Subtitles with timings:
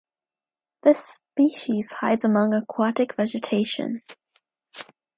[0.81, 4.01] This species hides among aquatic vegetation.